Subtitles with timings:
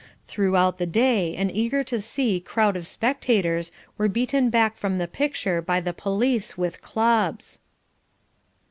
[0.27, 5.07] Throughout the day an eager to see crowd of spectators were beaten back from the
[5.07, 7.59] picture by the police with clubs.